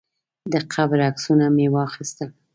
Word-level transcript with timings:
د 0.51 0.53
قبر 0.73 0.97
عکسونه 1.09 1.45
مې 1.55 1.67
واخیستل. 1.75 2.29